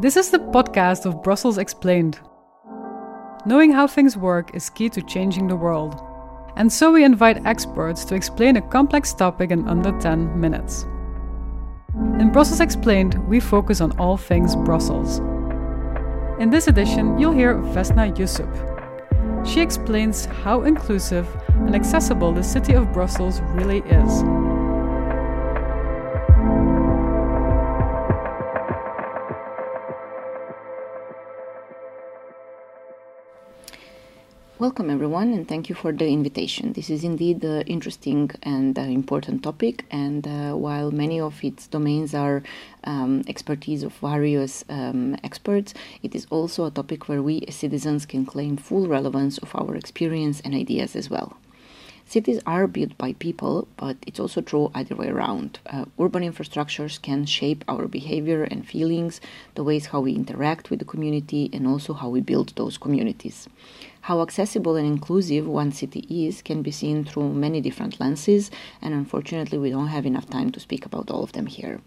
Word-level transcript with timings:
This 0.00 0.16
is 0.16 0.30
the 0.30 0.38
podcast 0.38 1.04
of 1.04 1.22
Brussels 1.22 1.58
Explained. 1.58 2.20
Knowing 3.44 3.70
how 3.70 3.86
things 3.86 4.16
work 4.16 4.54
is 4.54 4.70
key 4.70 4.88
to 4.88 5.02
changing 5.02 5.46
the 5.46 5.56
world. 5.56 6.00
And 6.56 6.72
so 6.72 6.90
we 6.90 7.04
invite 7.04 7.44
experts 7.44 8.06
to 8.06 8.14
explain 8.14 8.56
a 8.56 8.62
complex 8.62 9.12
topic 9.12 9.50
in 9.50 9.68
under 9.68 9.92
10 10.00 10.40
minutes. 10.40 10.86
In 12.18 12.32
Brussels 12.32 12.60
Explained, 12.60 13.18
we 13.28 13.40
focus 13.40 13.82
on 13.82 13.92
all 13.98 14.16
things 14.16 14.56
Brussels. 14.56 15.18
In 16.40 16.48
this 16.48 16.66
edition, 16.66 17.18
you'll 17.18 17.34
hear 17.34 17.56
Vesna 17.56 18.10
Jusup. 18.10 19.46
She 19.46 19.60
explains 19.60 20.24
how 20.24 20.62
inclusive 20.62 21.28
and 21.50 21.74
accessible 21.74 22.32
the 22.32 22.42
city 22.42 22.72
of 22.72 22.90
Brussels 22.94 23.42
really 23.52 23.80
is. 23.80 24.22
Welcome, 34.60 34.90
everyone, 34.90 35.32
and 35.32 35.48
thank 35.48 35.70
you 35.70 35.74
for 35.74 35.90
the 35.90 36.06
invitation. 36.06 36.74
This 36.74 36.90
is 36.90 37.02
indeed 37.02 37.42
an 37.44 37.62
interesting 37.62 38.30
and 38.42 38.78
uh, 38.78 38.82
important 38.82 39.42
topic, 39.42 39.86
and 39.90 40.28
uh, 40.28 40.52
while 40.52 40.90
many 40.90 41.18
of 41.18 41.42
its 41.42 41.66
domains 41.66 42.12
are 42.12 42.42
um, 42.84 43.22
expertise 43.26 43.82
of 43.82 43.94
various 43.94 44.62
um, 44.68 45.16
experts, 45.24 45.72
it 46.02 46.14
is 46.14 46.26
also 46.28 46.66
a 46.66 46.70
topic 46.70 47.08
where 47.08 47.22
we 47.22 47.40
as 47.48 47.54
citizens 47.54 48.04
can 48.04 48.26
claim 48.26 48.58
full 48.58 48.86
relevance 48.86 49.38
of 49.38 49.56
our 49.56 49.74
experience 49.74 50.42
and 50.44 50.54
ideas 50.54 50.94
as 50.94 51.08
well. 51.08 51.38
Cities 52.04 52.42
are 52.44 52.66
built 52.66 52.98
by 52.98 53.14
people, 53.14 53.66
but 53.78 53.96
it's 54.06 54.20
also 54.20 54.42
true 54.42 54.70
either 54.74 54.94
way 54.94 55.08
around. 55.08 55.58
Uh, 55.64 55.86
urban 55.98 56.22
infrastructures 56.22 57.00
can 57.00 57.24
shape 57.24 57.64
our 57.66 57.88
behavior 57.88 58.42
and 58.42 58.68
feelings, 58.68 59.22
the 59.54 59.64
ways 59.64 59.86
how 59.86 60.00
we 60.00 60.12
interact 60.12 60.68
with 60.68 60.80
the 60.80 60.84
community, 60.84 61.48
and 61.50 61.66
also 61.66 61.94
how 61.94 62.10
we 62.10 62.20
build 62.20 62.52
those 62.56 62.76
communities. 62.76 63.48
How 64.02 64.22
accessible 64.22 64.76
and 64.76 64.86
inclusive 64.86 65.46
one 65.46 65.72
city 65.72 66.06
is 66.08 66.42
can 66.42 66.62
be 66.62 66.70
seen 66.70 67.04
through 67.04 67.32
many 67.34 67.60
different 67.60 68.00
lenses, 68.00 68.50
and 68.80 68.94
unfortunately, 68.94 69.58
we 69.58 69.70
don't 69.70 69.88
have 69.88 70.06
enough 70.06 70.28
time 70.28 70.50
to 70.52 70.60
speak 70.60 70.86
about 70.86 71.10
all 71.10 71.22
of 71.22 71.32
them 71.32 71.46
here. 71.46 71.80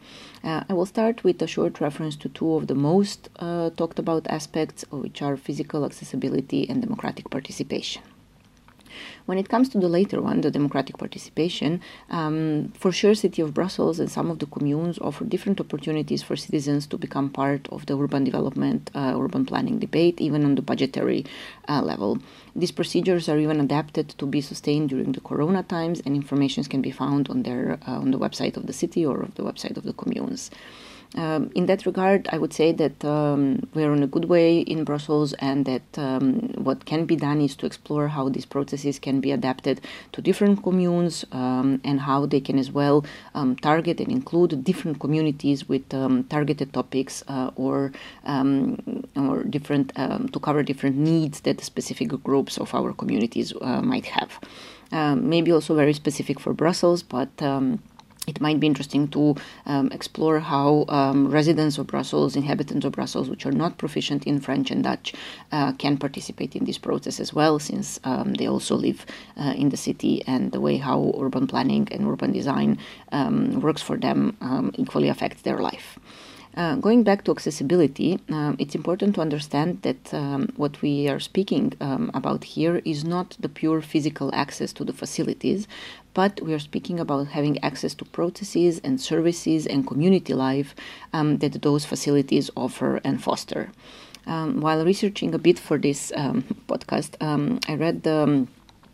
Uh, 0.43 0.63
I 0.69 0.73
will 0.73 0.85
start 0.85 1.23
with 1.23 1.41
a 1.41 1.47
short 1.47 1.81
reference 1.81 2.15
to 2.17 2.29
two 2.29 2.53
of 2.53 2.67
the 2.67 2.75
most 2.75 3.29
uh, 3.39 3.71
talked 3.71 3.99
about 3.99 4.27
aspects, 4.27 4.85
which 4.91 5.21
are 5.21 5.35
physical 5.37 5.85
accessibility 5.85 6.69
and 6.69 6.81
democratic 6.81 7.29
participation. 7.29 8.03
When 9.25 9.37
it 9.37 9.49
comes 9.49 9.69
to 9.69 9.79
the 9.79 9.87
later 9.87 10.21
one, 10.21 10.41
the 10.41 10.51
democratic 10.51 10.97
participation, 10.97 11.81
um, 12.09 12.73
for 12.77 12.91
sure, 12.91 13.15
City 13.15 13.41
of 13.41 13.53
Brussels 13.53 13.99
and 13.99 14.11
some 14.11 14.29
of 14.29 14.39
the 14.39 14.45
communes 14.45 14.99
offer 14.99 15.23
different 15.25 15.59
opportunities 15.59 16.21
for 16.21 16.35
citizens 16.35 16.87
to 16.87 16.97
become 16.97 17.29
part 17.29 17.67
of 17.71 17.85
the 17.85 17.97
urban 17.97 18.23
development, 18.23 18.91
uh, 18.93 19.13
urban 19.17 19.45
planning 19.45 19.79
debate, 19.79 20.19
even 20.19 20.43
on 20.43 20.55
the 20.55 20.61
budgetary 20.61 21.25
uh, 21.69 21.81
level. 21.81 22.19
These 22.55 22.71
procedures 22.71 23.29
are 23.29 23.39
even 23.39 23.59
adapted 23.59 24.09
to 24.09 24.25
be 24.25 24.41
sustained 24.41 24.89
during 24.89 25.13
the 25.13 25.21
Corona 25.21 25.63
times, 25.63 26.01
and 26.05 26.15
information 26.15 26.63
can 26.63 26.81
be 26.81 26.91
found 26.91 27.29
on 27.29 27.43
their 27.43 27.79
uh, 27.87 27.99
on 27.99 28.11
the 28.11 28.19
website 28.19 28.57
of 28.57 28.67
the 28.67 28.73
city 28.73 29.05
or 29.05 29.21
of 29.21 29.35
the 29.35 29.43
website 29.43 29.77
of 29.77 29.83
the 29.83 29.93
communes. 29.93 30.51
Um, 31.15 31.51
in 31.53 31.67
that 31.67 31.85
regard, 31.85 32.27
I 32.31 32.37
would 32.39 32.53
say 32.53 32.71
that 32.71 33.05
um, 33.05 33.67
we're 33.73 33.93
in 33.93 34.01
a 34.01 34.07
good 34.07 34.25
way 34.25 34.59
in 34.61 34.83
Brussels, 34.83 35.33
and 35.33 35.65
that 35.65 35.97
um, 35.97 36.53
what 36.57 36.85
can 36.85 37.05
be 37.05 37.15
done 37.15 37.39
is 37.39 37.55
to 37.57 37.65
explore 37.65 38.07
how 38.07 38.29
these 38.29 38.45
processes 38.45 38.97
can 38.97 39.19
be 39.19 39.31
adapted 39.31 39.81
to 40.13 40.21
different 40.21 40.63
communes 40.63 41.23
um, 41.31 41.81
and 41.83 42.01
how 42.01 42.25
they 42.25 42.39
can 42.39 42.57
as 42.57 42.71
well 42.71 43.05
um, 43.35 43.55
target 43.55 43.99
and 43.99 44.11
include 44.11 44.63
different 44.63 44.99
communities 44.99 45.69
with 45.69 45.93
um, 45.93 46.23
targeted 46.25 46.73
topics 46.73 47.23
uh, 47.27 47.51
or 47.55 47.91
or 49.15 49.43
different 49.43 49.93
to 49.95 50.39
cover 50.39 50.63
different 50.63 50.97
needs 50.97 51.41
that 51.41 51.61
specific 51.61 52.09
groups 52.23 52.57
of 52.57 52.73
our 52.73 52.93
communities 52.93 53.53
uh, 53.61 53.81
might 53.81 54.05
have. 54.05 54.39
maybe 55.15 55.51
also 55.51 55.75
very 55.75 55.93
specific 55.93 56.39
for 56.39 56.53
Brussels, 56.53 57.03
but 57.03 57.31
it 58.27 58.39
might 58.39 58.59
be 58.59 58.67
interesting 58.67 59.07
to 59.09 59.35
um, 59.65 59.91
explore 59.91 60.39
how 60.39 60.85
um, 60.87 61.29
residents 61.29 61.77
of 61.77 61.87
Brussels, 61.87 62.35
inhabitants 62.35 62.85
of 62.85 62.93
Brussels, 62.93 63.29
which 63.29 63.45
are 63.45 63.51
not 63.51 63.77
proficient 63.77 64.25
in 64.25 64.39
French 64.39 64.71
and 64.71 64.83
Dutch, 64.83 65.13
uh, 65.51 65.73
can 65.73 65.97
participate 65.97 66.55
in 66.55 66.65
this 66.65 66.77
process 66.77 67.19
as 67.19 67.33
well, 67.33 67.59
since 67.59 67.99
um, 68.03 68.35
they 68.35 68.47
also 68.47 68.75
live 68.75 69.05
uh, 69.37 69.53
in 69.57 69.69
the 69.69 69.77
city, 69.77 70.23
and 70.25 70.51
the 70.51 70.61
way 70.61 70.77
how 70.77 71.13
urban 71.19 71.47
planning 71.47 71.87
and 71.91 72.07
urban 72.07 72.31
design 72.31 72.77
um, 73.11 73.59
works 73.59 73.81
for 73.81 73.97
them 73.97 74.37
um, 74.41 74.71
equally 74.75 75.09
affects 75.09 75.41
their 75.41 75.59
life. 75.59 75.99
Uh, 76.55 76.75
going 76.75 77.01
back 77.01 77.23
to 77.23 77.31
accessibility, 77.31 78.19
um, 78.29 78.55
it's 78.59 78.75
important 78.75 79.15
to 79.15 79.21
understand 79.21 79.81
that 79.81 80.13
um, 80.13 80.47
what 80.55 80.79
we 80.83 81.09
are 81.09 81.19
speaking 81.19 81.73
um, 81.81 82.11
about 82.13 82.43
here 82.43 82.79
is 82.85 83.03
not 83.03 83.35
the 83.39 83.49
pure 83.49 83.81
physical 83.81 84.29
access 84.35 84.71
to 84.71 84.83
the 84.83 84.93
facilities, 84.93 85.67
but 86.13 86.41
we 86.41 86.53
are 86.53 86.59
speaking 86.59 86.99
about 86.99 87.27
having 87.27 87.63
access 87.63 87.93
to 87.95 88.05
processes 88.05 88.79
and 88.83 88.99
services 88.99 89.65
and 89.67 89.87
community 89.87 90.33
life 90.33 90.75
um, 91.13 91.37
that 91.37 91.61
those 91.61 91.85
facilities 91.85 92.49
offer 92.55 92.99
and 93.03 93.23
foster. 93.23 93.71
Um, 94.25 94.61
while 94.61 94.85
researching 94.85 95.33
a 95.33 95.37
bit 95.37 95.59
for 95.59 95.77
this 95.77 96.11
um, 96.15 96.43
podcast, 96.67 97.15
I 97.67 97.75
read 97.75 98.03
the 98.03 98.47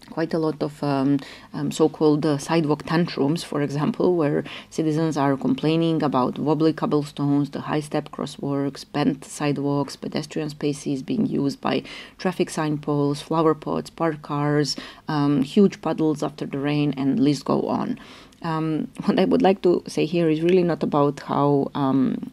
quite 0.09 0.33
a 0.33 0.39
lot 0.39 0.61
of 0.61 0.83
um, 0.83 1.19
um, 1.53 1.71
so-called 1.71 2.25
uh, 2.25 2.37
sidewalk 2.37 2.83
tantrums, 2.85 3.43
for 3.43 3.61
example, 3.61 4.15
where 4.15 4.43
citizens 4.69 5.17
are 5.17 5.37
complaining 5.37 6.03
about 6.03 6.37
wobbly 6.39 6.73
cobblestones, 6.73 7.51
the 7.51 7.61
high-step 7.61 8.09
crosswalks, 8.11 8.85
bent 8.91 9.25
sidewalks, 9.25 9.95
pedestrian 9.95 10.49
spaces 10.49 11.03
being 11.03 11.25
used 11.25 11.61
by 11.61 11.83
traffic 12.17 12.49
sign 12.49 12.77
poles, 12.77 13.21
flower 13.21 13.53
pots, 13.53 13.89
parked 13.89 14.21
cars, 14.21 14.75
um, 15.07 15.41
huge 15.43 15.81
puddles 15.81 16.23
after 16.23 16.45
the 16.45 16.59
rain, 16.59 16.93
and 16.97 17.19
list 17.19 17.45
go 17.45 17.67
on. 17.67 17.99
Um, 18.41 18.87
what 19.05 19.19
I 19.19 19.25
would 19.25 19.41
like 19.41 19.61
to 19.63 19.83
say 19.87 20.05
here 20.05 20.29
is 20.29 20.41
really 20.41 20.63
not 20.63 20.83
about 20.83 21.19
how 21.21 21.71
um, 21.75 22.31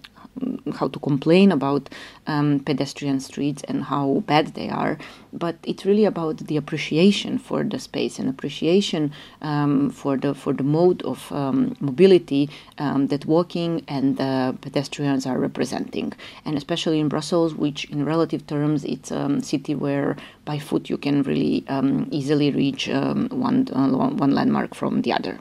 how 0.77 0.89
to 0.89 0.99
complain 0.99 1.53
about 1.53 1.89
um, 2.27 2.61
pedestrian 2.61 3.21
streets 3.21 3.63
and 3.69 3.85
how 3.85 4.23
bad 4.27 4.55
they 4.55 4.69
are, 4.69 4.99
but 5.33 5.57
it's 5.63 5.85
really 5.85 6.05
about 6.05 6.39
the 6.39 6.57
appreciation 6.57 7.39
for 7.39 7.63
the 7.65 7.79
space 7.79 8.19
and 8.19 8.29
appreciation 8.29 9.13
um, 9.43 9.91
for 9.91 10.17
the 10.17 10.35
for 10.35 10.53
the 10.53 10.63
mode 10.63 11.03
of 11.03 11.31
um, 11.33 11.77
mobility 11.81 12.49
um, 12.79 13.09
that 13.09 13.27
walking 13.27 13.85
and 13.89 14.21
uh, 14.21 14.53
pedestrians 14.61 15.27
are 15.27 15.39
representing, 15.39 16.13
and 16.45 16.57
especially 16.57 17.01
in 17.01 17.09
Brussels, 17.09 17.55
which 17.55 17.85
in 17.87 18.05
relative 18.05 18.47
terms 18.47 18.85
it's 18.85 19.11
a 19.11 19.41
city 19.43 19.75
where 19.75 20.17
by 20.45 20.59
foot 20.59 20.89
you 20.89 20.99
can 20.99 21.23
really 21.23 21.65
um, 21.69 22.09
easily 22.11 22.51
reach 22.51 22.89
um, 22.89 23.29
one 23.31 23.69
uh, 23.73 23.89
one 23.89 24.33
landmark 24.33 24.75
from 24.75 25.03
the 25.03 25.13
other. 25.13 25.39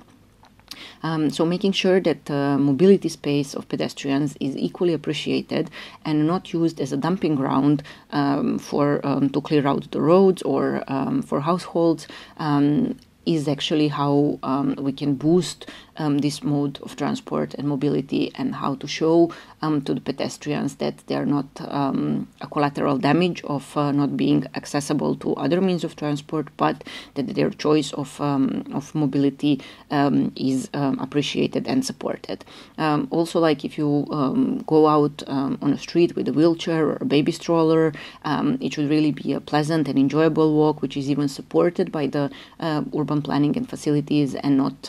Um, 1.03 1.29
so 1.29 1.45
making 1.45 1.73
sure 1.73 1.99
that 1.99 2.25
the 2.25 2.57
mobility 2.59 3.09
space 3.09 3.53
of 3.53 3.67
pedestrians 3.69 4.35
is 4.39 4.55
equally 4.57 4.93
appreciated 4.93 5.69
and 6.03 6.27
not 6.27 6.53
used 6.53 6.79
as 6.79 6.91
a 6.91 6.97
dumping 6.97 7.35
ground 7.35 7.83
um, 8.11 8.59
for 8.59 9.05
um, 9.05 9.29
to 9.29 9.41
clear 9.41 9.67
out 9.67 9.91
the 9.91 10.01
roads 10.01 10.41
or 10.43 10.83
um, 10.87 11.21
for 11.21 11.41
households 11.41 12.07
um, 12.37 12.97
is 13.25 13.47
actually 13.47 13.87
how 13.87 14.39
um, 14.43 14.75
we 14.79 14.91
can 14.91 15.15
boost 15.15 15.69
um, 15.97 16.19
this 16.19 16.43
mode 16.43 16.79
of 16.83 16.95
transport 16.95 17.53
and 17.55 17.67
mobility 17.67 18.31
and 18.35 18.55
how 18.55 18.75
to 18.75 18.87
show 18.87 19.31
um, 19.61 19.81
to 19.81 19.93
the 19.93 20.01
pedestrians 20.01 20.75
that 20.75 20.97
they 21.07 21.15
are 21.15 21.25
not 21.25 21.47
um, 21.59 22.27
a 22.41 22.47
collateral 22.47 22.97
damage 22.97 23.43
of 23.45 23.75
uh, 23.77 23.91
not 23.91 24.17
being 24.17 24.45
accessible 24.55 25.15
to 25.15 25.33
other 25.35 25.61
means 25.61 25.83
of 25.83 25.95
transport, 25.95 26.47
but 26.57 26.83
that 27.15 27.27
their 27.35 27.49
choice 27.49 27.93
of, 27.93 28.19
um, 28.21 28.65
of 28.73 28.93
mobility 28.93 29.61
um, 29.91 30.31
is 30.35 30.69
appreciated 30.73 31.67
and 31.67 31.85
supported. 31.85 32.43
also, 33.09 33.39
like 33.39 33.63
if 33.63 33.77
you 33.77 34.05
go 34.67 34.87
out 34.87 35.23
on 35.27 35.71
a 35.73 35.77
street 35.77 36.15
with 36.15 36.27
a 36.27 36.33
wheelchair 36.33 36.87
or 36.87 36.97
a 37.01 37.05
baby 37.05 37.31
stroller, 37.31 37.93
it 38.61 38.73
should 38.73 38.89
really 38.89 39.11
be 39.11 39.33
a 39.33 39.39
pleasant 39.39 39.87
and 39.87 39.97
enjoyable 39.97 40.53
walk, 40.53 40.81
which 40.81 40.97
is 40.97 41.09
even 41.09 41.27
supported 41.27 41.91
by 41.91 42.07
the 42.07 42.29
uh, 42.59 42.83
urban 42.97 43.21
planning 43.21 43.55
and 43.57 43.69
facilities 43.69 44.35
and 44.35 44.57
not 44.57 44.83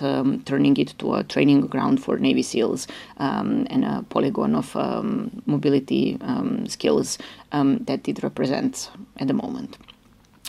turning 0.45 0.77
it 0.77 0.95
to 0.99 1.15
a 1.15 1.25
training 1.25 1.61
ground 1.67 2.03
for 2.03 2.19
Navy 2.19 2.43
SEALs 2.43 2.87
um, 3.19 3.67
and 3.71 3.85
a 3.85 4.05
polygon 4.09 4.55
of 4.57 4.75
um, 4.77 5.43
mobility 5.47 6.19
um, 6.21 6.67
skills 6.67 7.19
um, 7.53 7.79
that 7.85 8.09
it 8.09 8.23
represents 8.23 8.91
at 9.19 9.29
the 9.29 9.35
moment. 9.35 9.77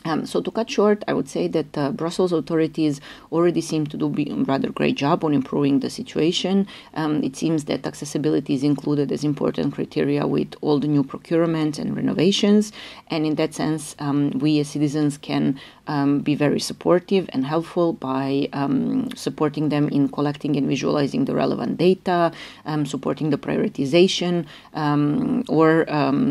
Um, 0.08 0.26
so 0.26 0.42
to 0.42 0.52
cut 0.52 0.70
short, 0.70 1.04
I 1.08 1.14
would 1.14 1.28
say 1.28 1.48
that 1.50 1.78
uh, 1.78 1.92
Brussels 1.92 2.32
authorities 2.32 3.02
already 3.32 3.62
seem 3.62 3.86
to 3.88 3.98
do 3.98 4.08
a 4.18 4.44
rather 4.44 4.70
great 4.70 4.96
job 4.96 5.24
on 5.26 5.34
improving 5.34 5.82
the 5.82 5.90
situation. 5.90 6.66
Um, 6.94 7.24
it 7.24 7.36
seems 7.36 7.66
that 7.66 7.86
accessibility 7.86 8.54
is 8.54 8.64
included 8.64 9.12
as 9.12 9.24
important 9.24 9.74
criteria 9.74 10.26
with 10.26 10.56
all 10.62 10.80
the 10.80 10.88
new 10.88 11.04
procurements 11.04 11.78
and 11.78 11.96
renovations, 11.96 12.72
and 13.10 13.26
in 13.26 13.36
that 13.36 13.54
sense, 13.54 13.96
um, 14.00 14.32
we 14.40 14.60
as 14.60 14.70
citizens 14.70 15.18
can 15.18 15.60
um, 15.88 16.20
be 16.20 16.36
very 16.36 16.60
supportive 16.60 17.30
and 17.34 17.46
helpful 17.46 17.94
by 17.94 18.50
um, 18.54 19.10
supporting 19.16 19.70
them 19.70 19.90
in 19.90 20.08
collecting 20.08 20.56
and 20.56 20.68
visualizing 20.68 21.26
the 21.26 21.36
relevant 21.36 21.78
data, 21.78 22.32
um, 22.66 22.86
supporting 22.86 23.30
the 23.30 23.38
prioritization, 23.38 24.46
or 25.50 25.86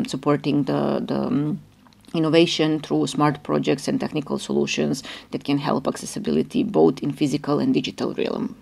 supporting 0.06 0.64
the 0.64 1.02
the 1.11 1.56
innovation 2.14 2.81
through 2.81 3.06
smart 3.06 3.43
projects 3.43 3.88
and 3.88 4.00
technical 4.00 4.38
solutions 4.38 5.03
that 5.31 5.44
can 5.44 5.58
help 5.58 5.87
accessibility 5.87 6.62
both 6.62 7.03
in 7.03 7.12
physical 7.12 7.58
and 7.58 7.75
digital 7.75 8.14
realm. 8.14 8.56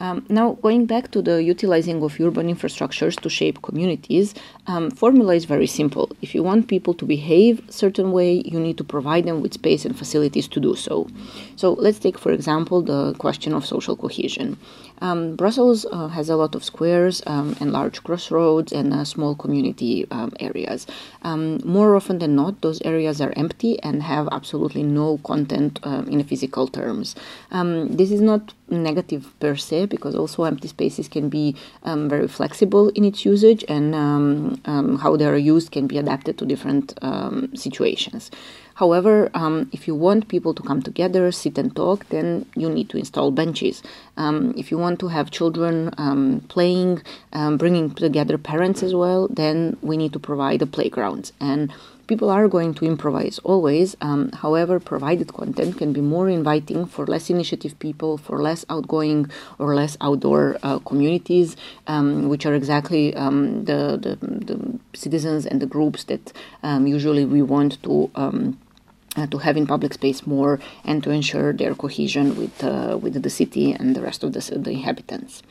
Um, 0.00 0.24
now, 0.28 0.52
going 0.62 0.86
back 0.86 1.10
to 1.10 1.20
the 1.20 1.42
utilizing 1.42 2.02
of 2.04 2.20
urban 2.20 2.46
infrastructures 2.54 3.18
to 3.20 3.28
shape 3.28 3.62
communities, 3.62 4.32
um, 4.68 4.90
formula 4.92 5.34
is 5.34 5.44
very 5.44 5.66
simple. 5.66 6.10
If 6.22 6.36
you 6.36 6.42
want 6.44 6.68
people 6.68 6.94
to 6.94 7.04
behave 7.04 7.68
a 7.68 7.72
certain 7.72 8.12
way, 8.12 8.42
you 8.44 8.60
need 8.60 8.78
to 8.78 8.84
provide 8.84 9.24
them 9.24 9.40
with 9.40 9.54
space 9.54 9.84
and 9.84 9.98
facilities 9.98 10.46
to 10.48 10.60
do 10.60 10.76
so. 10.76 11.08
So, 11.56 11.72
let's 11.72 11.98
take, 11.98 12.16
for 12.16 12.30
example, 12.30 12.80
the 12.80 13.14
question 13.14 13.52
of 13.52 13.66
social 13.66 13.96
cohesion. 13.96 14.56
Um, 15.00 15.36
Brussels 15.36 15.86
uh, 15.90 16.08
has 16.08 16.28
a 16.28 16.36
lot 16.36 16.54
of 16.54 16.64
squares 16.64 17.22
um, 17.26 17.56
and 17.60 17.72
large 17.72 18.02
crossroads 18.02 18.72
and 18.72 18.92
uh, 18.92 19.04
small 19.04 19.34
community 19.34 20.06
um, 20.10 20.32
areas. 20.40 20.86
Um, 21.22 21.60
more 21.64 21.96
often 21.96 22.18
than 22.18 22.34
not, 22.34 22.60
those 22.60 22.80
areas 22.82 23.20
are 23.20 23.32
empty 23.36 23.80
and 23.82 24.02
have 24.02 24.28
absolutely 24.32 24.82
no 24.82 25.18
content 25.18 25.78
uh, 25.82 26.04
in 26.08 26.22
physical 26.24 26.66
terms. 26.66 27.14
Um, 27.50 27.96
this 27.96 28.10
is 28.10 28.20
not 28.20 28.52
negative 28.70 29.32
per 29.40 29.56
se 29.56 29.86
because 29.86 30.14
also 30.14 30.44
empty 30.44 30.68
spaces 30.68 31.08
can 31.08 31.28
be 31.28 31.56
um, 31.84 32.08
very 32.08 32.28
flexible 32.28 32.90
in 32.90 33.04
its 33.04 33.24
usage 33.24 33.64
and 33.68 33.94
how 35.00 35.16
they 35.16 35.24
are 35.24 35.38
used 35.38 35.70
can 35.70 35.86
be 35.86 35.96
adapted 35.96 36.36
to 36.38 36.44
different 36.44 36.98
situations. 37.54 38.30
However, 38.78 39.28
um, 39.34 39.68
if 39.72 39.88
you 39.88 39.96
want 39.96 40.28
people 40.28 40.54
to 40.54 40.62
come 40.62 40.82
together, 40.82 41.32
sit 41.32 41.58
and 41.58 41.74
talk, 41.74 42.08
then 42.10 42.46
you 42.54 42.70
need 42.70 42.88
to 42.90 42.96
install 42.96 43.32
benches. 43.32 43.82
Um, 44.16 44.54
if 44.56 44.70
you 44.70 44.78
want 44.78 45.00
to 45.00 45.08
have 45.08 45.32
children 45.32 45.92
um, 45.98 46.44
playing, 46.46 47.02
um, 47.32 47.56
bringing 47.56 47.90
together 47.90 48.38
parents 48.38 48.84
as 48.84 48.94
well, 48.94 49.26
then 49.30 49.76
we 49.82 49.96
need 49.96 50.12
to 50.12 50.20
provide 50.20 50.62
a 50.62 50.66
playground. 50.66 51.32
And 51.40 51.72
people 52.06 52.30
are 52.30 52.46
going 52.46 52.72
to 52.74 52.84
improvise 52.84 53.40
always. 53.42 53.96
Um, 54.00 54.30
however, 54.30 54.78
provided 54.78 55.34
content 55.34 55.76
can 55.76 55.92
be 55.92 56.00
more 56.00 56.28
inviting 56.28 56.86
for 56.86 57.04
less 57.04 57.30
initiative 57.30 57.76
people, 57.80 58.16
for 58.16 58.40
less 58.40 58.64
outgoing 58.70 59.28
or 59.58 59.74
less 59.74 59.96
outdoor 60.00 60.56
uh, 60.62 60.78
communities, 60.78 61.56
um, 61.88 62.28
which 62.28 62.46
are 62.46 62.54
exactly 62.54 63.12
um, 63.16 63.64
the, 63.64 63.98
the, 64.00 64.14
the, 64.22 64.78
citizens 64.94 65.46
and 65.46 65.60
the 65.60 65.66
groups 65.66 66.04
that 66.04 66.32
um, 66.62 66.86
usually 66.86 67.24
we 67.24 67.42
want 67.42 67.82
to. 67.82 68.08
Uh, 69.16 69.26
to 69.26 69.38
have 69.38 69.56
in 69.56 69.66
public 69.66 69.94
space 69.94 70.26
more 70.26 70.60
and 70.84 71.02
to 71.02 71.10
ensure 71.10 71.52
their 71.52 71.74
cohesion 71.74 72.36
with 72.36 72.62
uh, 72.62 72.96
with 73.02 73.20
the 73.22 73.30
city 73.30 73.72
and 73.72 73.96
the 73.96 74.02
rest 74.02 74.22
of 74.22 74.32
the, 74.34 74.40
the 74.66 74.70
inhabitants. 74.70 75.42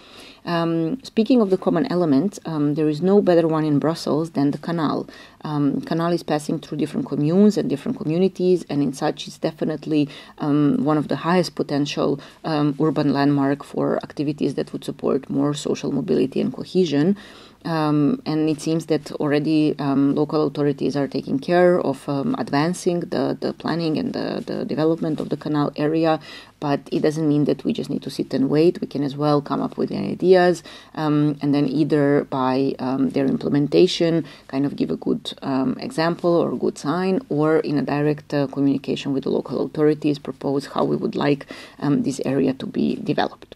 Um, 0.48 1.04
speaking 1.04 1.42
of 1.42 1.50
the 1.50 1.58
common 1.58 1.86
element, 1.92 2.40
um, 2.46 2.76
there 2.76 2.88
is 2.88 3.02
no 3.02 3.22
better 3.22 3.48
one 3.48 3.66
in 3.66 3.80
Brussels 3.80 4.32
than 4.32 4.52
the 4.52 4.58
canal. 4.58 5.10
Um, 5.42 5.82
canal 5.82 6.14
is 6.14 6.24
passing 6.24 6.60
through 6.60 6.78
different 6.78 7.06
communes 7.08 7.58
and 7.58 7.70
different 7.70 7.98
communities, 7.98 8.64
and 8.70 8.82
in 8.82 8.94
such, 8.94 9.28
it's 9.28 9.38
definitely 9.38 10.08
um, 10.38 10.78
one 10.86 10.98
of 10.98 11.10
the 11.10 11.18
highest 11.18 11.56
potential 11.56 12.22
um, 12.46 12.76
urban 12.80 13.12
landmark 13.12 13.64
for 13.64 13.98
activities 13.98 14.56
that 14.56 14.72
would 14.72 14.86
support 14.86 15.30
more 15.30 15.54
social 15.54 15.92
mobility 15.92 16.40
and 16.40 16.54
cohesion. 16.54 17.18
Um, 17.66 18.22
and 18.26 18.50
it 18.50 18.62
seems 18.62 18.86
that 18.86 19.12
already 19.14 19.76
um, 19.80 20.16
local 20.16 20.48
authorities 20.48 20.96
are 20.96 21.08
taking 21.08 21.40
care 21.40 21.80
of 21.80 22.08
um, 22.08 22.36
advancing 22.38 23.02
the, 23.02 23.38
the 23.40 23.54
planning 23.54 23.98
and 23.98 24.14
the, 24.14 24.44
the 24.46 24.66
development 24.66 25.20
of 25.20 25.30
the 25.30 25.38
canal 25.38 25.72
area. 25.76 26.20
But 26.60 26.82
it 26.92 27.02
doesn't 27.02 27.28
mean 27.28 27.46
that 27.46 27.64
we 27.64 27.74
just 27.74 27.90
need 27.90 28.02
to 28.04 28.10
sit 28.10 28.34
and 28.34 28.50
wait. 28.50 28.82
We 28.82 28.88
can 28.88 29.04
as 29.04 29.16
well 29.16 29.42
come 29.42 29.62
up 29.62 29.78
with 29.78 29.92
ideas 29.92 30.64
um, 30.96 31.38
and 31.42 31.54
then 31.54 31.68
either 31.68 32.24
by 32.30 32.74
um, 32.80 33.10
their 33.10 33.26
implementation 33.26 34.26
kind 34.48 34.66
of 34.66 34.76
give 34.76 34.90
a 34.90 34.96
good 34.98 35.34
um, 35.42 35.78
example 35.80 36.34
or 36.36 36.54
a 36.54 36.58
good 36.58 36.78
sign, 36.78 37.22
or 37.30 37.60
in 37.60 37.78
a 37.78 37.84
direct 37.84 38.34
uh, 38.34 38.48
communication 38.48 39.14
with 39.14 39.26
the 39.26 39.30
local 39.30 39.66
authorities 39.66 40.18
propose 40.20 40.68
how 40.68 40.84
we 40.84 40.96
would 40.96 41.16
like 41.16 41.46
this 41.80 42.20
area 42.26 42.54
to 42.54 42.66
be 42.66 42.96
developed. 42.96 43.56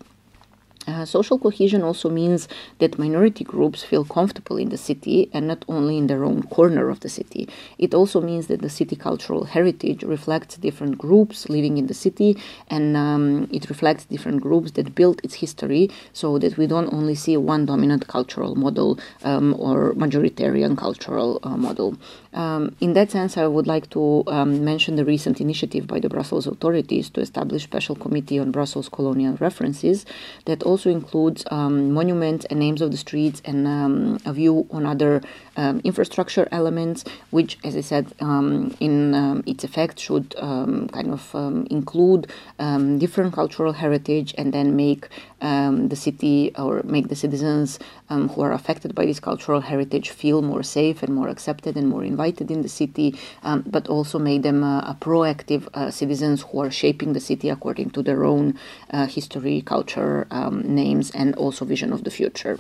Uh, 0.91 1.05
social 1.05 1.39
cohesion 1.39 1.83
also 1.83 2.09
means 2.09 2.47
that 2.79 2.99
minority 2.99 3.43
groups 3.43 3.81
feel 3.81 4.03
comfortable 4.03 4.57
in 4.57 4.69
the 4.69 4.77
city 4.77 5.29
and 5.33 5.47
not 5.47 5.63
only 5.69 5.97
in 5.97 6.07
their 6.07 6.25
own 6.25 6.43
corner 6.43 6.89
of 6.89 6.99
the 6.99 7.07
city. 7.09 7.47
It 7.77 7.93
also 7.93 8.19
means 8.19 8.47
that 8.47 8.61
the 8.61 8.69
city 8.69 8.95
cultural 8.95 9.45
heritage 9.45 10.03
reflects 10.03 10.57
different 10.57 10.97
groups 10.97 11.47
living 11.49 11.77
in 11.77 11.87
the 11.87 11.93
city 11.93 12.37
and 12.67 12.97
um, 12.97 13.47
it 13.51 13.69
reflects 13.69 14.03
different 14.05 14.41
groups 14.41 14.71
that 14.71 14.93
built 14.93 15.23
its 15.23 15.35
history 15.35 15.89
so 16.11 16.37
that 16.39 16.57
we 16.57 16.67
don't 16.67 16.91
only 16.93 17.15
see 17.15 17.37
one 17.37 17.65
dominant 17.65 18.07
cultural 18.07 18.55
model 18.55 18.99
um, 19.23 19.55
or 19.59 19.93
majoritarian 19.93 20.77
cultural 20.77 21.39
uh, 21.43 21.55
model. 21.55 21.97
Um, 22.33 22.75
in 22.79 22.93
that 22.93 23.11
sense, 23.11 23.37
I 23.37 23.47
would 23.47 23.67
like 23.67 23.89
to 23.91 24.23
um, 24.27 24.63
mention 24.63 24.95
the 24.95 25.05
recent 25.05 25.41
initiative 25.41 25.87
by 25.87 25.99
the 25.99 26.09
Brussels 26.09 26.47
authorities 26.47 27.09
to 27.11 27.21
establish 27.21 27.63
special 27.63 27.95
committee 27.95 28.39
on 28.39 28.51
Brussels 28.51 28.89
colonial 28.89 29.35
references 29.37 30.05
that 30.45 30.63
also 30.63 30.80
includes 30.89 31.43
um, 31.51 31.91
monuments 31.91 32.45
and 32.49 32.59
names 32.59 32.81
of 32.81 32.91
the 32.91 32.97
streets 32.97 33.41
and 33.45 33.67
um, 33.67 34.19
a 34.25 34.33
view 34.33 34.67
on 34.71 34.85
other 34.85 35.21
um, 35.57 35.81
infrastructure 35.83 36.47
elements, 36.51 37.03
which, 37.29 37.57
as 37.63 37.75
I 37.75 37.81
said, 37.81 38.13
um, 38.19 38.75
in 38.79 39.43
its 39.45 39.63
effect 39.63 39.99
should 39.99 40.35
kind 40.37 41.11
of 41.11 41.35
include 41.69 42.27
different 42.99 43.33
cultural 43.33 43.73
heritage 43.73 44.33
and 44.37 44.53
then 44.53 44.75
make 44.75 45.09
the 45.39 45.95
city 45.95 46.53
or 46.57 46.81
make 46.83 47.07
the 47.09 47.15
citizens 47.15 47.79
who 48.09 48.41
are 48.41 48.51
affected 48.51 48.93
by 48.95 49.05
this 49.05 49.19
cultural 49.19 49.61
heritage 49.61 50.09
feel 50.09 50.41
more 50.41 50.63
safe 50.63 51.03
and 51.03 51.13
more 51.13 51.27
accepted 51.27 51.77
and 51.77 51.89
more 51.89 52.03
invited 52.03 52.51
in 52.51 52.61
the 52.61 52.69
city, 52.69 53.15
um, 53.43 53.63
but 53.65 53.87
also 53.87 54.19
make 54.19 54.41
them 54.41 54.63
uh, 54.63 54.93
proactive 54.95 55.67
uh, 55.73 55.89
citizens 55.91 56.43
who 56.43 56.59
are 56.59 56.71
shaping 56.71 57.13
the 57.13 57.19
city 57.19 57.49
according 57.49 57.89
to 57.91 58.01
their 58.01 58.23
own 58.23 58.57
uh, 58.91 59.05
history, 59.05 59.61
culture, 59.61 60.27
um, 60.31 60.70
names, 60.71 61.11
and 61.11 61.35
also 61.35 61.65
vision 61.65 61.93
of 61.93 62.03
the 62.03 62.11
future. 62.11 62.59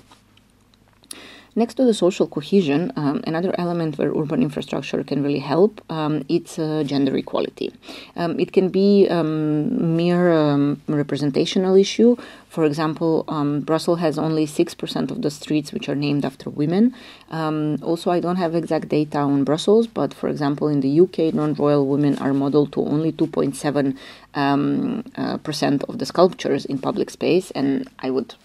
Next 1.53 1.73
to 1.75 1.83
the 1.83 1.93
social 1.93 2.27
cohesion, 2.27 2.93
um, 2.95 3.21
another 3.27 3.53
element 3.57 3.97
where 3.97 4.09
urban 4.11 4.41
infrastructure 4.41 5.03
can 5.03 5.21
really 5.21 5.39
help, 5.39 5.81
um, 5.91 6.23
it's 6.29 6.57
uh, 6.57 6.83
gender 6.85 7.13
equality. 7.17 7.73
Um, 8.15 8.39
it 8.39 8.53
can 8.53 8.69
be 8.69 9.09
um, 9.09 9.97
mere 9.97 10.31
um, 10.31 10.81
representational 10.87 11.75
issue. 11.75 12.15
For 12.47 12.63
example, 12.63 13.25
um, 13.27 13.59
Brussels 13.61 13.99
has 13.99 14.17
only 14.17 14.45
6% 14.45 15.11
of 15.11 15.21
the 15.21 15.29
streets 15.29 15.73
which 15.73 15.89
are 15.89 15.95
named 15.95 16.23
after 16.23 16.49
women. 16.49 16.95
also, 17.29 18.11
I 18.11 18.21
don't 18.21 18.37
have 18.37 18.55
exact 18.55 18.87
data 18.87 19.17
on 19.17 19.43
Brussels, 19.43 19.87
but 19.87 20.13
for 20.13 20.29
example, 20.29 20.69
in 20.69 20.79
the 20.79 21.01
UK, 21.01 21.33
non-royal 21.33 21.85
women 21.85 22.17
are 22.19 22.33
modeled 22.33 22.71
to 22.73 22.81
only 22.81 23.11
2.7 23.11 23.97
uh, 24.33 25.37
percent 25.39 25.83
of 25.89 25.97
the 25.99 26.05
sculptures 26.05 26.63
in 26.65 26.77
public 26.79 27.09
space, 27.09 27.51
and 27.51 27.89
I 27.99 28.09
would 28.09 28.35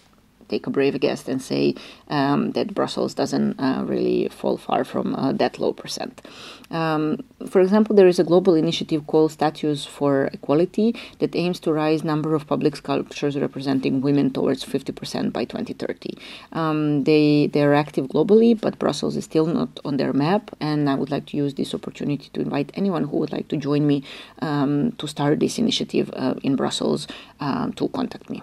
take 0.47 0.67
a 0.67 0.69
brave 0.69 0.99
guess 0.99 1.27
and 1.27 1.41
say 1.41 1.75
um, 2.09 2.51
that 2.51 2.73
Brussels 2.73 3.13
doesn't 3.13 3.59
uh, 3.59 3.83
really 3.85 4.29
fall 4.29 4.57
far 4.57 4.83
from 4.83 5.15
uh, 5.15 5.31
that 5.33 5.59
low 5.59 5.73
percent. 5.73 6.21
Um, 6.69 7.23
for 7.47 7.61
example, 7.61 7.95
there 7.95 8.07
is 8.07 8.19
a 8.19 8.23
global 8.23 8.53
initiative 8.55 9.07
called 9.07 9.31
Statues 9.31 9.85
for 9.85 10.25
Equality 10.33 10.95
that 11.19 11.35
aims 11.35 11.59
to 11.61 11.71
raise 11.71 12.03
number 12.03 12.35
of 12.35 12.45
public 12.45 12.75
sculptures 12.75 13.37
representing 13.37 14.01
women 14.01 14.31
towards 14.31 14.65
50% 14.65 15.31
by 15.31 15.45
2030. 15.45 16.17
Um, 16.51 17.03
they 17.05 17.47
they 17.47 17.63
are 17.63 17.73
active 17.73 18.07
globally, 18.07 18.59
but 18.59 18.79
Brussels 18.79 19.15
is 19.15 19.23
still 19.23 19.45
not 19.45 19.79
on 19.85 19.97
their 19.97 20.13
map. 20.13 20.55
And 20.59 20.89
I 20.89 20.95
would 20.95 21.11
like 21.11 21.25
to 21.27 21.37
use 21.37 21.53
this 21.53 21.73
opportunity 21.73 22.29
to 22.33 22.41
invite 22.41 22.71
anyone 22.75 23.05
who 23.05 23.17
would 23.17 23.31
like 23.31 23.47
to 23.49 23.57
join 23.57 23.87
me 23.87 24.03
um, 24.41 24.91
to 24.93 25.07
start 25.07 25.39
this 25.39 25.57
initiative 25.57 26.11
uh, 26.13 26.35
in 26.43 26.55
Brussels 26.55 27.07
uh, 27.39 27.69
to 27.71 27.87
contact 27.89 28.29
me. 28.29 28.41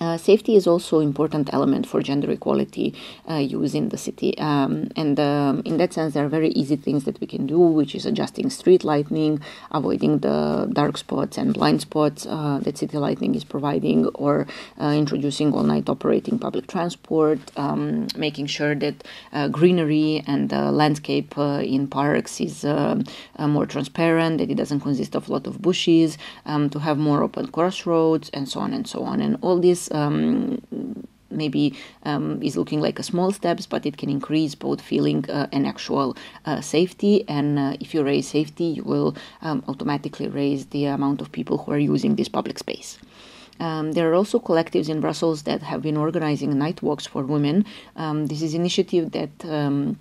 Uh, 0.00 0.16
safety 0.16 0.56
is 0.56 0.66
also 0.66 1.00
an 1.00 1.06
important 1.06 1.52
element 1.52 1.86
for 1.86 2.02
gender 2.02 2.30
equality 2.30 2.94
uh, 3.30 3.34
use 3.34 3.74
in 3.74 3.88
the 3.88 3.96
city. 3.96 4.36
Um, 4.38 4.90
and 4.96 5.18
um, 5.18 5.62
in 5.64 5.78
that 5.78 5.92
sense, 5.92 6.14
there 6.14 6.24
are 6.24 6.28
very 6.28 6.50
easy 6.50 6.76
things 6.76 7.04
that 7.04 7.20
we 7.20 7.26
can 7.26 7.46
do, 7.46 7.58
which 7.58 7.94
is 7.94 8.06
adjusting 8.06 8.50
street 8.50 8.84
lighting, 8.84 9.40
avoiding 9.70 10.18
the 10.18 10.68
dark 10.72 10.96
spots 10.98 11.38
and 11.38 11.54
blind 11.54 11.80
spots 11.80 12.26
uh, 12.26 12.58
that 12.62 12.78
city 12.78 12.98
lighting 12.98 13.34
is 13.34 13.44
providing, 13.44 14.06
or 14.08 14.46
uh, 14.80 14.94
introducing 14.96 15.52
all 15.52 15.62
night 15.62 15.88
operating 15.88 16.38
public 16.38 16.66
transport, 16.66 17.38
um, 17.56 18.06
making 18.16 18.46
sure 18.46 18.74
that 18.74 19.02
uh, 19.32 19.48
greenery 19.48 20.22
and 20.26 20.52
landscape 20.52 21.36
uh, 21.38 21.62
in 21.62 21.86
parks 21.86 22.40
is 22.40 22.64
more 23.38 23.66
transparent, 23.66 24.38
that 24.38 24.50
it 24.50 24.56
doesn't 24.56 24.80
consist 24.80 25.14
of 25.14 25.28
a 25.28 25.32
lot 25.32 25.46
of 25.46 25.62
bushes, 25.62 26.18
um, 26.44 26.68
to 26.68 26.78
have 26.78 26.98
more 26.98 27.22
open 27.22 27.46
crossroads, 27.48 28.28
and 28.30 28.48
so 28.48 28.60
on 28.60 28.72
and 28.72 28.86
so 28.86 29.02
on. 29.02 29.20
And 29.20 29.38
all 29.40 29.58
these 29.58 29.85
um, 29.92 30.60
maybe 31.30 31.74
um, 32.04 32.42
is 32.42 32.56
looking 32.56 32.80
like 32.80 32.98
a 32.98 33.02
small 33.02 33.32
steps, 33.32 33.66
but 33.66 33.86
it 33.86 33.96
can 33.96 34.08
increase 34.08 34.54
both 34.54 34.80
feeling 34.80 35.28
uh, 35.30 35.46
and 35.52 35.66
actual 35.66 36.16
uh, 36.44 36.60
safety. 36.60 37.28
And 37.28 37.58
uh, 37.58 37.76
if 37.80 37.94
you 37.94 38.02
raise 38.02 38.28
safety, 38.28 38.64
you 38.64 38.82
will 38.82 39.16
um, 39.42 39.62
automatically 39.68 40.28
raise 40.28 40.66
the 40.66 40.86
amount 40.86 41.20
of 41.20 41.32
people 41.32 41.58
who 41.58 41.72
are 41.72 41.78
using 41.78 42.16
this 42.16 42.28
public 42.28 42.58
space. 42.58 42.98
Um, 43.58 43.92
there 43.92 44.10
are 44.10 44.14
also 44.14 44.38
collectives 44.38 44.88
in 44.88 45.00
Brussels 45.00 45.42
that 45.44 45.62
have 45.62 45.80
been 45.80 45.96
organizing 45.96 46.56
night 46.58 46.82
walks 46.82 47.06
for 47.06 47.22
women. 47.22 47.64
Um, 47.96 48.26
this 48.26 48.42
is 48.42 48.52
initiative 48.54 49.12
that 49.12 49.44
um, 49.44 49.98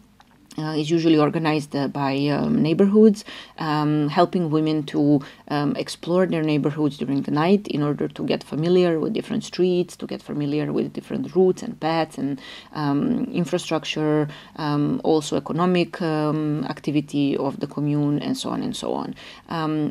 uh, 0.58 0.74
is 0.78 0.90
usually 0.90 1.18
organized 1.18 1.76
uh, 1.76 1.88
by 1.88 2.16
um, 2.28 2.62
neighborhoods, 2.62 3.26
um, 3.58 4.08
helping 4.08 4.50
women 4.50 4.84
to 4.84 5.20
um, 5.50 5.76
explore 5.76 6.26
their 6.26 6.44
neighborhoods 6.44 6.98
during 6.98 7.22
the 7.24 7.32
night 7.32 7.68
in 7.68 7.84
order 7.84 8.08
to 8.08 8.24
get 8.26 8.44
familiar 8.44 9.00
with 9.00 9.14
different 9.14 9.44
streets, 9.44 9.98
to 9.98 10.08
get 10.08 10.22
familiar 10.22 10.72
with 10.72 10.94
different 10.94 11.36
routes 11.36 11.62
and 11.62 11.78
paths 11.80 12.18
and 12.18 12.40
um, 12.74 13.26
infrastructure, 13.34 14.28
um, 14.56 15.02
also 15.04 15.36
economic 15.36 16.02
um, 16.02 16.64
activity 16.70 17.36
of 17.36 17.60
the 17.60 17.68
commune, 17.68 18.20
and 18.20 18.38
so 18.38 18.50
on 18.50 18.64
and 18.64 18.76
so 18.76 18.94
on. 18.94 19.14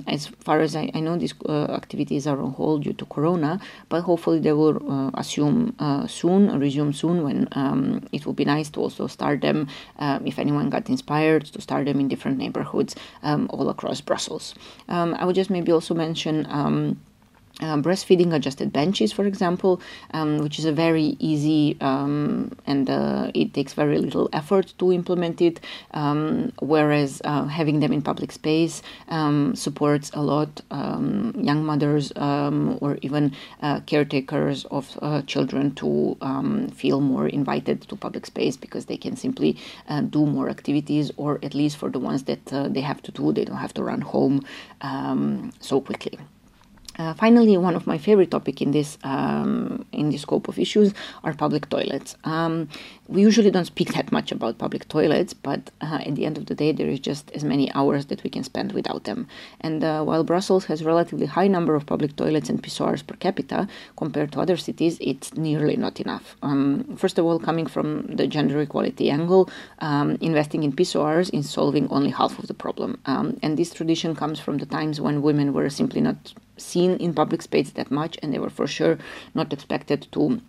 as 0.07 0.27
far 0.41 0.61
as 0.61 0.75
I, 0.75 0.91
I 0.95 1.01
know, 1.01 1.17
these 1.19 1.35
uh, 1.47 1.65
activities 1.65 2.27
are 2.27 2.41
on 2.41 2.53
hold 2.53 2.85
due 2.85 2.95
to 2.95 3.05
Corona, 3.05 3.61
but 3.89 4.01
hopefully 4.03 4.41
they 4.41 4.53
will 4.53 4.77
uh, 4.91 5.11
assume 5.15 5.75
uh, 5.79 6.07
soon, 6.07 6.59
resume 6.59 6.93
soon, 6.93 7.23
when 7.23 7.49
it 8.13 8.25
will 8.25 8.33
be 8.33 8.45
nice 8.45 8.71
to 8.71 8.81
also 8.81 9.07
start 9.07 9.41
them 9.43 9.69
if 10.25 10.39
anyone 10.39 10.54
anyone 10.55 10.71
got 10.71 10.89
inspired 10.89 11.45
to 11.47 11.61
start 11.61 11.87
them 11.87 12.01
in 12.01 12.09
different 12.09 12.39
neighborhoods 12.39 12.95
um, 13.23 13.49
all 13.51 13.69
across 13.69 14.01
Brussels. 14.01 14.55
Um, 14.89 15.15
I 15.15 15.25
would 15.25 15.35
just 15.35 15.51
maybe 15.51 15.73
also 15.73 15.95
mention 15.95 16.47
um, 16.49 17.01
uh, 17.61 17.77
breastfeeding 17.77 18.35
adjusted 18.35 18.73
benches, 18.73 19.13
for 19.13 19.27
example, 19.27 19.81
um, 20.13 20.39
which 20.39 20.59
is 20.59 20.65
a 20.65 20.73
very 20.73 21.17
easy 21.21 21.77
um, 21.81 22.51
and 22.67 22.91
uh, 22.91 23.31
it 23.35 23.55
takes 23.55 23.75
very 23.75 23.99
little 23.99 24.29
effort 24.33 24.75
to 24.79 24.93
implement 24.93 25.41
it, 25.41 25.61
um, 25.93 26.53
whereas 26.61 27.23
uh, 27.25 27.45
having 27.45 27.81
them 27.81 27.93
in 27.93 28.03
public 28.03 28.33
space 28.33 28.83
um, 29.09 29.55
supports 29.55 30.11
a 30.15 30.23
lot 30.23 30.61
um, 30.71 31.33
young 31.39 31.65
mothers 31.65 32.13
or 32.17 32.99
even 33.03 33.33
uh, 33.63 33.81
caretakers 33.81 34.65
of 34.67 34.99
uh, 35.03 35.23
children 35.23 35.75
to 35.75 36.17
feel 36.75 37.01
more 37.01 37.29
invited 37.29 37.81
to 37.83 37.97
public 37.97 38.27
space 38.27 38.57
because 38.57 38.87
they 38.87 38.97
can 38.97 39.17
simply 39.17 39.57
uh, 39.89 40.01
do 40.01 40.27
more 40.27 40.49
activities, 40.49 41.13
or 41.17 41.39
at 41.43 41.55
least 41.55 41.77
for 41.77 41.91
the 41.91 41.99
ones 41.99 42.25
that 42.25 42.45
they 42.73 42.81
have 42.81 43.01
to 43.03 43.13
do, 43.13 43.33
they 43.33 43.45
don't 43.45 43.57
have 43.57 43.75
to 43.75 43.83
run 43.83 44.01
home 44.01 44.45
so 45.61 45.81
quickly. 45.81 46.19
Uh, 46.97 47.13
finally, 47.15 47.57
one 47.57 47.75
of 47.75 47.87
my 47.87 47.99
favorite 47.99 48.31
topic 48.31 48.63
in 48.63 48.71
this 48.71 48.99
um, 49.03 49.85
in 49.93 50.11
the 50.11 50.19
scope 50.19 50.49
of 50.49 50.59
issues 50.59 50.95
are 51.25 51.35
public 51.35 51.69
toilets. 51.69 52.17
Um, 52.25 52.69
we 53.09 53.21
usually 53.21 53.51
don't 53.51 53.65
speak 53.65 53.93
that 53.95 54.13
much 54.13 54.33
about 54.33 54.59
public 54.59 54.89
toilets, 54.89 55.35
but 55.35 55.71
uh, 55.81 55.99
at 56.07 56.15
the 56.15 56.25
end 56.25 56.39
of 56.39 56.47
the 56.47 56.55
day, 56.55 56.73
there 56.73 56.89
is 56.89 57.01
just 57.01 57.31
as 57.33 57.45
many 57.45 57.71
hours 57.75 58.07
that 58.07 58.23
we 58.23 58.31
can 58.31 58.45
spend 58.45 58.73
without 58.73 59.05
them. 59.05 59.27
And 59.61 59.83
uh, 59.83 60.05
while 60.05 60.25
Brussels 60.25 60.65
has 60.67 60.85
relatively 60.85 61.27
high 61.27 61.49
number 61.49 61.75
of 61.75 61.85
public 61.85 62.17
toilets 62.17 62.49
and 62.49 62.63
pissoirs 62.63 63.07
per 63.07 63.17
capita 63.17 63.69
compared 63.97 64.33
to 64.33 64.41
other 64.41 64.57
cities, 64.57 64.97
it's 65.01 65.35
nearly 65.35 65.77
not 65.77 66.01
enough. 66.01 66.37
Um, 66.43 66.97
first 66.97 67.19
of 67.19 67.27
all, 67.27 67.39
coming 67.39 67.67
from 67.67 68.07
the 68.07 68.27
gender 68.27 68.61
equality 68.61 69.11
angle, 69.11 69.51
um, 69.81 70.17
investing 70.21 70.63
in 70.63 70.73
pissoirs 70.73 71.29
is 71.35 71.51
solving 71.51 71.89
only 71.89 72.11
half 72.11 72.39
of 72.39 72.47
the 72.47 72.55
problem. 72.55 73.01
Um, 73.07 73.39
and 73.43 73.59
this 73.59 73.75
tradition 73.75 74.15
comes 74.15 74.39
from 74.41 74.59
the 74.59 74.67
times 74.67 75.01
when 75.01 75.23
women 75.23 75.53
were 75.53 75.69
simply 75.69 76.01
not 76.01 76.33
seen 76.57 76.97
in 76.97 77.15
public 77.15 77.43
space 77.43 77.71
that 77.71 77.91
much, 77.91 78.19
and 78.23 78.33
they 78.33 78.39
were 78.39 78.51
for 78.51 78.67
sure 78.67 78.99
not 79.35 79.53
expected 79.53 80.07
to 80.13 80.41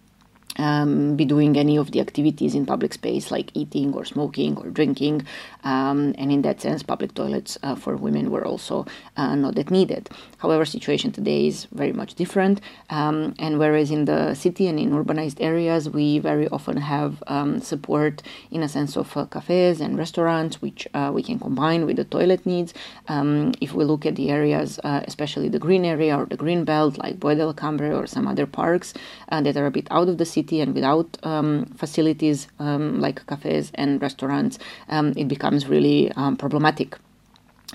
um, 0.58 1.16
be 1.16 1.26
doing 1.26 1.58
any 1.58 1.78
of 1.78 1.92
the 1.92 2.00
activities 2.00 2.56
in 2.56 2.66
public 2.66 2.94
space 2.94 3.32
like 3.32 3.52
eating 3.54 3.94
or 3.94 4.06
smoking 4.06 4.58
or 4.58 4.70
drinking. 4.70 5.26
Um, 5.64 6.14
and 6.18 6.32
in 6.32 6.42
that 6.44 6.62
sense, 6.62 6.84
public 6.84 7.14
toilets 7.14 7.58
uh, 7.64 7.76
for 7.76 7.96
women 7.96 8.32
were 8.32 8.46
also 8.46 8.86
uh, 9.18 9.36
not 9.36 9.56
that 9.56 9.72
needed. 9.72 10.10
However, 10.38 10.66
situation 10.66 11.12
today 11.12 11.48
is 11.48 11.66
very 11.72 11.94
much 11.94 12.16
different. 12.16 12.62
Um, 12.90 13.36
and 13.40 13.60
whereas 13.60 13.92
in 13.92 14.06
the 14.06 14.34
city 14.36 14.68
and 14.68 14.80
in 14.80 14.92
urbanized 14.92 15.40
areas, 15.42 15.90
we 15.90 16.20
very 16.20 16.48
often 16.50 16.78
have 16.78 17.24
um, 17.28 17.60
support 17.60 18.22
in 18.52 18.62
a 18.64 18.70
sense 18.70 18.96
of 18.96 19.16
uh, 19.18 19.26
cafes 19.26 19.82
and 19.82 19.98
restaurants, 19.98 20.62
which 20.62 20.88
uh, 20.94 21.12
we 21.14 21.24
can 21.24 21.40
combine 21.40 21.86
with 21.86 21.98
the 21.98 22.06
toilet 22.06 22.46
needs. 22.46 22.74
Um, 23.08 23.54
if 23.62 23.74
we 23.74 23.84
look 23.84 24.06
at 24.06 24.16
the 24.16 24.30
areas, 24.30 24.80
uh, 24.84 25.02
especially 25.08 25.50
the 25.50 25.60
green 25.60 25.86
area 25.86 26.18
or 26.18 26.26
the 26.26 26.38
green 26.38 26.64
belt, 26.64 26.98
like 26.98 27.20
Bois 27.20 27.36
de 27.36 27.46
la 27.46 27.54
Cambre 27.54 27.92
or 27.96 28.06
some 28.06 28.28
other 28.28 28.46
parks 28.46 28.94
uh, 29.30 29.42
that 29.42 29.58
are 29.58 29.66
a 29.66 29.72
bit 29.72 29.88
out 29.90 30.08
of 30.08 30.18
the 30.18 30.26
city, 30.26 30.45
city 30.46 30.62
and 30.62 30.74
without 30.74 31.18
um, 31.24 31.66
facilities 31.78 32.48
um, 32.60 33.00
like 33.02 33.26
cafes 33.28 33.72
and 33.76 34.02
restaurants, 34.02 34.60
um, 34.90 35.14
it 35.18 35.28
becomes 35.28 35.68
really 35.68 36.12
um, 36.16 36.38
problematic. 36.38 36.98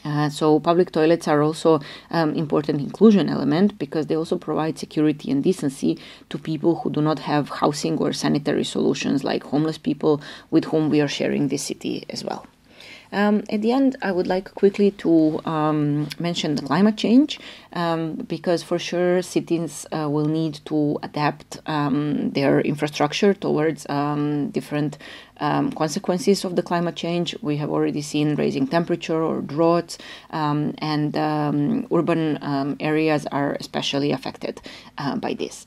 Uh, 0.04 0.30
so 0.30 0.60
public 0.60 0.92
toilets 0.92 1.28
are 1.28 1.42
also 1.42 1.80
um, 2.10 2.32
important 2.34 2.80
inclusion 2.80 3.28
element 3.28 3.76
because 3.78 4.06
they 4.06 4.16
also 4.16 4.38
provide 4.38 4.78
security 4.78 5.30
and 5.30 5.42
decency 5.42 5.98
to 6.30 6.38
people 6.38 6.76
who 6.76 6.90
do 6.90 7.02
not 7.02 7.18
have 7.18 7.48
housing 7.48 7.98
or 7.98 8.12
sanitary 8.12 8.64
solutions 8.64 9.24
like 9.24 9.42
homeless 9.42 9.78
people 9.78 10.20
with 10.50 10.64
whom 10.66 10.88
we 10.90 11.00
are 11.00 11.08
sharing 11.08 11.48
this 11.48 11.64
city 11.64 12.04
as 12.08 12.24
well. 12.24 12.46
Um, 13.12 13.42
at 13.50 13.62
the 13.62 13.72
end, 13.72 13.96
I 14.02 14.12
would 14.12 14.26
like 14.26 14.54
quickly 14.54 14.92
to 14.92 15.40
um, 15.44 16.08
mention 16.18 16.54
the 16.54 16.62
climate 16.62 16.96
change 16.96 17.40
um, 17.72 18.14
because 18.14 18.62
for 18.62 18.78
sure 18.78 19.22
cities 19.22 19.86
uh, 19.92 20.08
will 20.08 20.26
need 20.26 20.60
to 20.66 20.98
adapt 21.02 21.60
um, 21.66 22.30
their 22.30 22.60
infrastructure 22.60 23.34
towards 23.34 23.88
um, 23.88 24.50
different 24.50 24.98
um, 25.38 25.72
consequences 25.72 26.44
of 26.44 26.54
the 26.54 26.62
climate 26.62 26.96
change. 26.96 27.34
We 27.42 27.56
have 27.56 27.70
already 27.70 28.02
seen 28.02 28.36
raising 28.36 28.66
temperature 28.66 29.22
or 29.22 29.40
droughts, 29.40 29.98
and 30.30 31.16
urban 31.90 32.76
areas 32.80 33.26
are 33.26 33.56
especially 33.58 34.12
affected 34.12 34.60
uh, 34.98 35.16
by 35.16 35.34
this. 35.34 35.66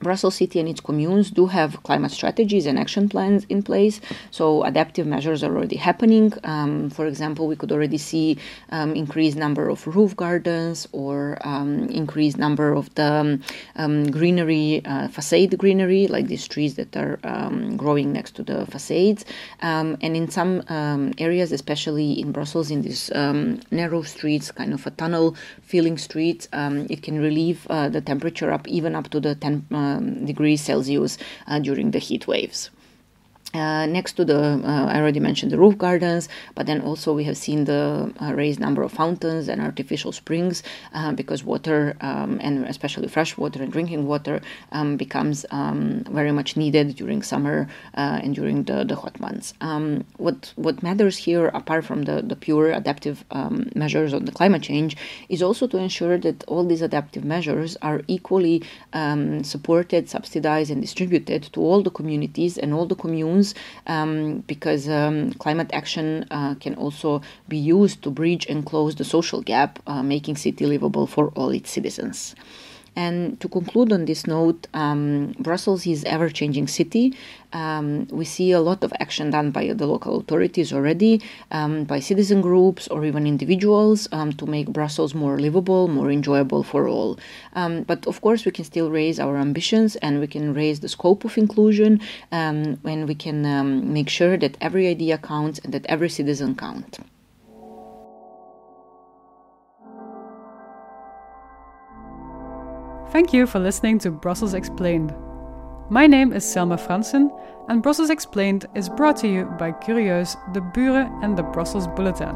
Brussels 0.00 0.36
City 0.36 0.60
and 0.60 0.68
its 0.68 0.80
communes 0.80 1.30
do 1.30 1.46
have 1.46 1.82
climate 1.82 2.10
strategies 2.10 2.66
and 2.66 2.78
action 2.78 3.08
plans 3.08 3.44
in 3.48 3.62
place, 3.62 4.00
so 4.30 4.62
adaptive 4.64 5.06
measures 5.06 5.42
are 5.42 5.54
already 5.54 5.76
happening. 5.76 6.32
Um, 6.44 6.90
for 6.90 7.06
example, 7.06 7.46
we 7.46 7.56
could 7.56 7.72
already 7.72 7.98
see 7.98 8.38
um, 8.70 8.94
increased 8.94 9.36
number 9.36 9.68
of 9.68 9.86
roof 9.86 10.16
gardens 10.16 10.88
or 10.92 11.38
um, 11.42 11.88
increased 11.88 12.38
number 12.38 12.72
of 12.72 12.94
the 12.94 13.12
um, 13.12 13.42
um, 13.76 14.10
greenery, 14.10 14.82
uh, 14.84 15.08
facade 15.08 15.56
greenery, 15.58 16.06
like 16.06 16.26
these 16.28 16.46
trees 16.46 16.74
that 16.74 16.96
are 16.96 17.18
um, 17.24 17.76
growing 17.76 18.12
next 18.12 18.34
to 18.36 18.42
the 18.42 18.66
facades. 18.66 19.24
and 19.60 19.96
in 20.02 20.28
some 20.28 20.62
areas, 21.18 21.52
especially 21.52 22.12
in 22.20 22.32
Brussels, 22.32 22.70
in 22.70 22.82
these 22.82 23.10
narrow 23.70 24.02
streets, 24.02 24.50
kind 24.52 24.72
of 24.72 24.86
a 24.86 24.90
tunnel 24.90 25.36
filling 25.62 25.98
streets, 25.98 26.48
it 26.52 27.02
can 27.02 27.18
relieve 27.20 27.66
uh, 27.70 27.88
the 27.88 28.00
temperature 28.00 28.52
up 28.52 28.66
even 28.68 28.94
up 28.94 29.08
to 29.10 29.20
the 29.20 29.34
10 29.34 29.66
um, 29.86 30.24
degrees 30.26 30.60
Celsius 30.62 31.18
uh, 31.46 31.58
during 31.58 31.90
the 31.90 31.98
heat 31.98 32.26
waves. 32.26 32.70
Uh, 33.56 33.86
next 33.86 34.12
to 34.12 34.24
the, 34.24 34.60
uh, 34.64 34.86
I 34.86 34.98
already 34.98 35.20
mentioned 35.20 35.50
the 35.50 35.58
roof 35.58 35.78
gardens, 35.78 36.28
but 36.54 36.66
then 36.66 36.80
also 36.82 37.14
we 37.14 37.24
have 37.24 37.36
seen 37.36 37.64
the 37.64 38.12
uh, 38.20 38.34
raised 38.34 38.60
number 38.60 38.82
of 38.82 38.92
fountains 38.92 39.48
and 39.48 39.60
artificial 39.62 40.12
springs 40.12 40.62
uh, 40.92 41.12
because 41.12 41.42
water, 41.42 41.96
um, 42.02 42.38
and 42.42 42.66
especially 42.66 43.08
fresh 43.08 43.38
water 43.38 43.62
and 43.62 43.72
drinking 43.72 44.06
water, 44.06 44.40
um, 44.72 44.96
becomes 44.96 45.46
um, 45.50 46.04
very 46.10 46.32
much 46.32 46.56
needed 46.56 46.96
during 46.96 47.22
summer 47.22 47.66
uh, 47.94 48.20
and 48.22 48.34
during 48.34 48.64
the, 48.64 48.84
the 48.84 48.94
hot 48.94 49.18
months. 49.20 49.54
Um, 49.60 50.04
what 50.18 50.52
what 50.56 50.82
matters 50.82 51.16
here, 51.16 51.46
apart 51.48 51.84
from 51.84 52.02
the, 52.02 52.22
the 52.22 52.36
pure 52.36 52.72
adaptive 52.72 53.24
um, 53.30 53.70
measures 53.74 54.12
on 54.12 54.26
the 54.26 54.32
climate 54.32 54.62
change, 54.62 54.96
is 55.28 55.42
also 55.42 55.66
to 55.66 55.78
ensure 55.78 56.18
that 56.18 56.44
all 56.44 56.64
these 56.66 56.82
adaptive 56.82 57.24
measures 57.24 57.76
are 57.80 58.02
equally 58.06 58.62
um, 58.92 59.42
supported, 59.44 60.10
subsidized, 60.10 60.70
and 60.70 60.82
distributed 60.82 61.42
to 61.54 61.60
all 61.60 61.82
the 61.82 61.90
communities 61.90 62.58
and 62.58 62.74
all 62.74 62.86
the 62.86 62.94
communes 62.94 63.45
um, 63.86 64.40
because 64.46 64.88
um, 64.88 65.32
climate 65.34 65.70
action 65.72 66.26
uh, 66.30 66.54
can 66.54 66.74
also 66.74 67.20
be 67.48 67.56
used 67.56 68.02
to 68.02 68.10
bridge 68.10 68.46
and 68.46 68.64
close 68.64 68.94
the 68.94 69.04
social 69.04 69.42
gap, 69.42 69.78
uh, 69.86 70.02
making 70.02 70.36
city 70.36 70.66
livable 70.66 71.06
for 71.06 71.28
all 71.30 71.50
its 71.50 71.70
citizens. 71.70 72.34
And 72.96 73.38
to 73.40 73.48
conclude 73.48 73.92
on 73.92 74.06
this 74.06 74.26
note, 74.26 74.66
um, 74.72 75.34
Brussels 75.38 75.86
is 75.86 76.02
ever-changing 76.04 76.66
city. 76.66 77.14
Um, 77.52 78.08
we 78.10 78.24
see 78.24 78.52
a 78.52 78.60
lot 78.60 78.82
of 78.82 78.92
action 79.00 79.30
done 79.30 79.50
by 79.50 79.72
the 79.72 79.86
local 79.86 80.18
authorities 80.20 80.72
already, 80.72 81.20
um, 81.50 81.84
by 81.84 82.00
citizen 82.00 82.40
groups 82.40 82.88
or 82.88 83.04
even 83.04 83.26
individuals 83.26 84.08
um, 84.12 84.32
to 84.34 84.46
make 84.46 84.68
Brussels 84.72 85.14
more 85.14 85.38
livable, 85.38 85.88
more 85.88 86.10
enjoyable 86.10 86.62
for 86.62 86.88
all. 86.88 87.18
Um, 87.54 87.82
but 87.82 88.06
of 88.06 88.20
course, 88.22 88.44
we 88.46 88.52
can 88.52 88.64
still 88.64 88.90
raise 88.90 89.20
our 89.20 89.36
ambitions 89.36 89.96
and 89.96 90.18
we 90.18 90.26
can 90.26 90.54
raise 90.54 90.80
the 90.80 90.88
scope 90.88 91.24
of 91.24 91.36
inclusion 91.36 92.00
um, 92.32 92.76
when 92.82 93.06
we 93.06 93.14
can 93.14 93.44
um, 93.44 93.92
make 93.92 94.08
sure 94.08 94.36
that 94.38 94.56
every 94.60 94.88
idea 94.88 95.18
counts 95.18 95.58
and 95.60 95.72
that 95.74 95.86
every 95.86 96.08
citizen 96.08 96.54
counts. 96.54 96.98
Thank 103.10 103.32
you 103.32 103.46
for 103.46 103.60
listening 103.60 104.00
to 104.00 104.10
Brussels 104.10 104.52
Explained. 104.52 105.14
My 105.90 106.08
name 106.08 106.32
is 106.32 106.44
Selma 106.44 106.76
Fransen, 106.76 107.30
and 107.68 107.80
Brussels 107.80 108.10
Explained 108.10 108.66
is 108.74 108.88
brought 108.88 109.16
to 109.18 109.28
you 109.28 109.44
by 109.58 109.70
Curieus, 109.70 110.36
De 110.52 110.60
Buren, 110.60 111.12
and 111.22 111.38
the 111.38 111.44
Brussels 111.44 111.86
Bulletin. 111.86 112.34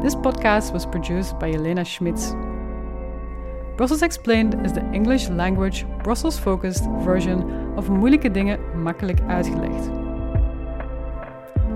This 0.00 0.14
podcast 0.14 0.72
was 0.72 0.86
produced 0.86 1.38
by 1.38 1.52
Elena 1.52 1.84
Schmitz. 1.84 2.34
Brussels 3.76 4.02
Explained 4.02 4.64
is 4.64 4.72
the 4.72 4.84
English 4.94 5.28
language, 5.28 5.84
Brussels 6.02 6.38
focused 6.38 6.84
version 7.00 7.74
of 7.76 7.90
Moeilijke 7.90 8.30
Dingen 8.30 8.82
Makkelijk 8.82 9.20
Uitgelegd. 9.28 9.90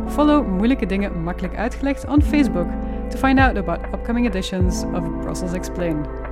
Follow 0.06 0.46
Moeilijke 0.46 0.87
Dingen 0.87 1.22
Makkelijk 1.22 1.56
Uitgelegd 1.56 2.06
on 2.06 2.22
Facebook 2.22 2.68
to 3.10 3.18
find 3.18 3.38
out 3.38 3.58
about 3.58 3.78
upcoming 3.92 4.26
editions 4.26 4.84
of 4.84 5.20
Brussels 5.20 5.52
Explained. 5.52 6.27